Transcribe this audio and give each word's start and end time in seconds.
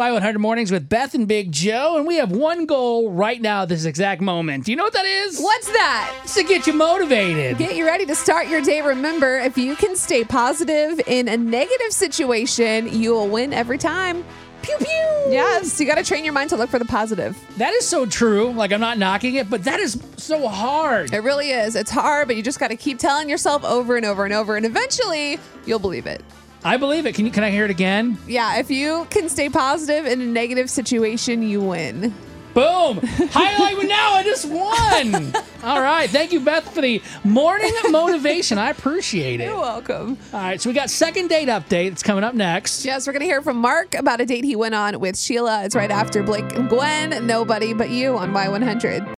Y100 0.00 0.38
Mornings 0.38 0.72
with 0.72 0.88
Beth 0.88 1.12
and 1.12 1.28
Big 1.28 1.52
Joe, 1.52 1.98
and 1.98 2.06
we 2.06 2.16
have 2.16 2.32
one 2.32 2.64
goal 2.64 3.10
right 3.10 3.38
now, 3.38 3.66
this 3.66 3.84
exact 3.84 4.22
moment. 4.22 4.64
Do 4.64 4.72
you 4.72 4.76
know 4.76 4.84
what 4.84 4.94
that 4.94 5.04
is? 5.04 5.38
What's 5.38 5.66
that? 5.72 6.18
It's 6.24 6.34
to 6.36 6.42
get 6.42 6.66
you 6.66 6.72
motivated. 6.72 7.58
Get 7.58 7.76
you 7.76 7.84
ready 7.84 8.06
to 8.06 8.14
start 8.14 8.48
your 8.48 8.62
day. 8.62 8.80
Remember, 8.80 9.36
if 9.38 9.58
you 9.58 9.76
can 9.76 9.94
stay 9.96 10.24
positive 10.24 11.02
in 11.06 11.28
a 11.28 11.36
negative 11.36 11.92
situation, 11.92 12.88
you 12.98 13.10
will 13.10 13.28
win 13.28 13.52
every 13.52 13.76
time. 13.76 14.24
Pew 14.62 14.74
pew. 14.78 14.86
Yes, 15.28 15.78
you 15.78 15.86
got 15.86 15.98
to 15.98 16.04
train 16.04 16.24
your 16.24 16.32
mind 16.32 16.48
to 16.48 16.56
look 16.56 16.70
for 16.70 16.78
the 16.78 16.86
positive. 16.86 17.38
that 17.58 17.74
is 17.74 17.86
so 17.86 18.06
true. 18.06 18.52
Like, 18.52 18.72
I'm 18.72 18.80
not 18.80 18.96
knocking 18.96 19.34
it, 19.34 19.50
but 19.50 19.64
that 19.64 19.80
is 19.80 20.02
so 20.16 20.48
hard. 20.48 21.12
It 21.12 21.18
really 21.18 21.50
is. 21.50 21.76
It's 21.76 21.90
hard, 21.90 22.26
but 22.26 22.36
you 22.36 22.42
just 22.42 22.58
got 22.58 22.68
to 22.68 22.76
keep 22.76 22.98
telling 22.98 23.28
yourself 23.28 23.64
over 23.64 23.98
and 23.98 24.06
over 24.06 24.24
and 24.24 24.32
over, 24.32 24.56
and 24.56 24.64
eventually 24.64 25.38
you'll 25.66 25.78
believe 25.78 26.06
it. 26.06 26.22
I 26.64 26.76
believe 26.76 27.06
it. 27.06 27.14
Can 27.14 27.26
you? 27.26 27.32
Can 27.32 27.44
I 27.44 27.50
hear 27.50 27.64
it 27.64 27.70
again? 27.70 28.18
Yeah, 28.26 28.58
if 28.58 28.70
you 28.70 29.06
can 29.10 29.28
stay 29.28 29.48
positive 29.48 30.06
in 30.06 30.20
a 30.20 30.26
negative 30.26 30.68
situation, 30.68 31.42
you 31.42 31.60
win. 31.60 32.14
Boom! 32.52 32.98
Highlight 33.30 33.86
now. 33.86 34.14
I 34.14 34.22
just 34.24 34.44
won. 34.46 35.32
All 35.62 35.80
right. 35.80 36.10
Thank 36.10 36.32
you, 36.32 36.40
Beth, 36.40 36.72
for 36.74 36.80
the 36.80 37.00
morning 37.22 37.72
motivation. 37.90 38.58
I 38.58 38.70
appreciate 38.70 39.40
it. 39.40 39.44
You're 39.44 39.56
welcome. 39.56 40.18
All 40.32 40.40
right. 40.40 40.60
So 40.60 40.68
we 40.70 40.74
got 40.74 40.90
second 40.90 41.28
date 41.28 41.48
update. 41.48 41.92
It's 41.92 42.02
coming 42.02 42.24
up 42.24 42.34
next. 42.34 42.84
Yes, 42.84 43.06
we're 43.06 43.12
going 43.12 43.20
to 43.20 43.26
hear 43.26 43.42
from 43.42 43.58
Mark 43.58 43.94
about 43.94 44.20
a 44.20 44.26
date 44.26 44.44
he 44.44 44.56
went 44.56 44.74
on 44.74 44.98
with 44.98 45.16
Sheila. 45.18 45.64
It's 45.64 45.76
right 45.76 45.90
after 45.90 46.22
Blake 46.22 46.56
and 46.56 46.68
Gwen. 46.68 47.24
Nobody 47.26 47.72
but 47.72 47.90
you 47.90 48.16
on 48.16 48.32
Y100. 48.32 49.06